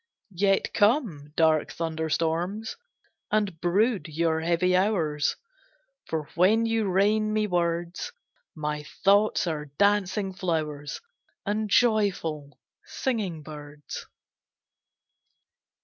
[0.33, 2.75] Yet come, dark thunderstorms,
[3.29, 5.35] And brood your heavy hours;
[6.07, 8.11] For when you rain me words,
[8.55, 11.01] My thoughts are dancing flowers
[11.45, 14.07] And joyful singing birds.